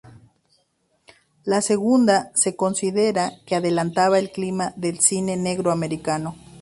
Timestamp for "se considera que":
2.33-3.53